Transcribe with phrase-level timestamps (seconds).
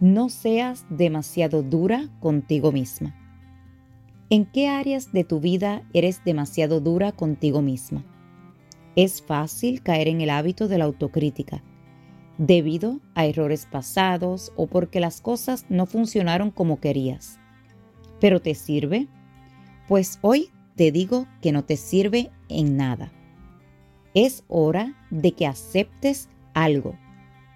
[0.00, 3.14] no seas demasiado dura contigo misma.
[4.28, 8.04] ¿En qué áreas de tu vida eres demasiado dura contigo misma?
[8.96, 11.62] Es fácil caer en el hábito de la autocrítica,
[12.38, 17.38] debido a errores pasados o porque las cosas no funcionaron como querías.
[18.20, 19.06] ¿Pero te sirve?
[19.86, 23.12] Pues hoy te digo que no te sirve en nada.
[24.14, 26.96] Es hora de que aceptes algo.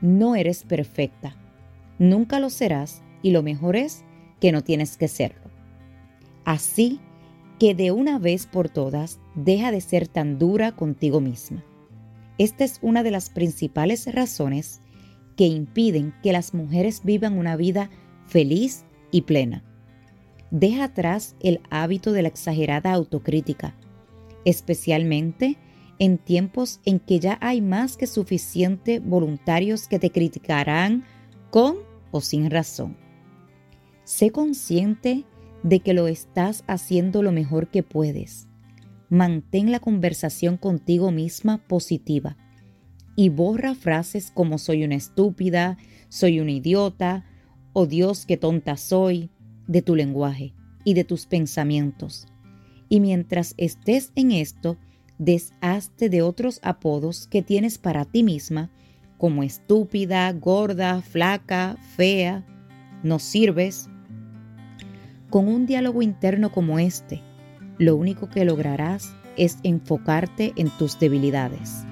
[0.00, 1.36] No eres perfecta
[1.98, 4.04] nunca lo serás y lo mejor es
[4.40, 5.50] que no tienes que serlo.
[6.44, 7.00] Así
[7.58, 11.64] que de una vez por todas deja de ser tan dura contigo misma.
[12.38, 14.80] Esta es una de las principales razones
[15.36, 17.90] que impiden que las mujeres vivan una vida
[18.26, 19.62] feliz y plena.
[20.50, 23.74] Deja atrás el hábito de la exagerada autocrítica,
[24.44, 25.56] especialmente
[25.98, 31.04] en tiempos en que ya hay más que suficiente voluntarios que te criticarán
[31.52, 31.76] con
[32.12, 32.96] o sin razón.
[34.04, 35.26] Sé consciente
[35.62, 38.48] de que lo estás haciendo lo mejor que puedes.
[39.10, 42.38] Mantén la conversación contigo misma positiva
[43.16, 45.76] y borra frases como soy una estúpida,
[46.08, 47.26] soy un idiota
[47.74, 49.28] o Dios qué tonta soy
[49.66, 52.28] de tu lenguaje y de tus pensamientos.
[52.88, 54.78] Y mientras estés en esto,
[55.18, 58.70] deshazte de otros apodos que tienes para ti misma
[59.22, 62.44] como estúpida, gorda, flaca, fea,
[63.04, 63.88] no sirves.
[65.30, 67.22] Con un diálogo interno como este,
[67.78, 71.84] lo único que lograrás es enfocarte en tus debilidades.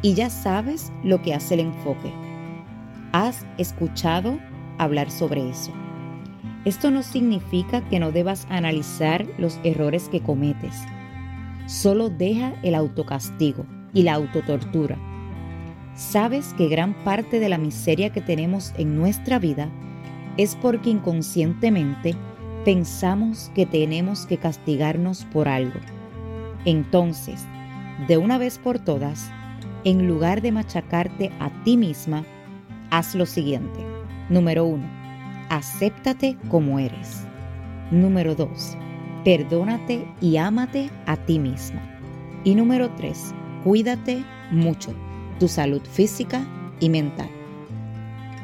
[0.00, 2.10] Y ya sabes lo que hace el enfoque.
[3.12, 4.38] Has escuchado
[4.78, 5.74] hablar sobre eso.
[6.64, 10.74] Esto no significa que no debas analizar los errores que cometes.
[11.66, 14.96] Solo deja el autocastigo y la autotortura
[15.96, 19.68] sabes que gran parte de la miseria que tenemos en nuestra vida
[20.36, 22.14] es porque inconscientemente
[22.64, 25.80] pensamos que tenemos que castigarnos por algo.
[26.64, 27.44] Entonces,
[28.06, 29.30] de una vez por todas,
[29.84, 32.24] en lugar de machacarte a ti misma,
[32.90, 33.80] haz lo siguiente.
[34.28, 34.86] Número uno,
[35.48, 37.24] acéptate como eres.
[37.90, 38.76] Número dos,
[39.24, 41.80] perdónate y ámate a ti misma.
[42.44, 43.32] Y número tres,
[43.64, 44.92] cuídate mucho
[45.38, 46.46] tu salud física
[46.80, 47.30] y mental.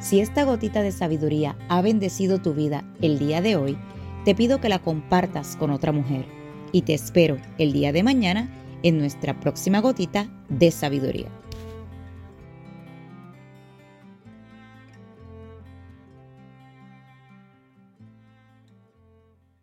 [0.01, 3.79] Si esta gotita de sabiduría ha bendecido tu vida el día de hoy,
[4.25, 6.27] te pido que la compartas con otra mujer
[6.73, 8.49] y te espero el día de mañana
[8.83, 11.42] en nuestra próxima gotita de sabiduría.